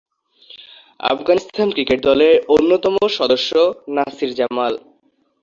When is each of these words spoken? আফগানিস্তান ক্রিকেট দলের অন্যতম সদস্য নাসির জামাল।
আফগানিস্তান 1.05 1.67
ক্রিকেট 1.75 1.99
দলের 2.03 2.35
অন্যতম 2.55 2.95
সদস্য 3.17 3.51
নাসির 3.95 4.31
জামাল। 4.35 4.73